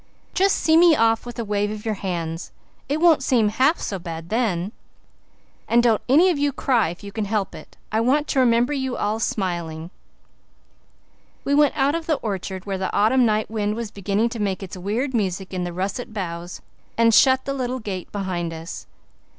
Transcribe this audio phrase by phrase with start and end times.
[0.33, 2.51] Just see me off with a wave of your hands.
[2.89, 4.71] It won't seem half so bad then.
[5.67, 7.77] And don't any of you cry if you can help it.
[7.91, 9.91] I want to remember you all smiling."
[11.43, 14.39] We went out of the old orchard where the autumn night wind was beginning to
[14.39, 16.61] make its weird music in the russet boughs,
[16.97, 18.87] and shut the little gate behind us.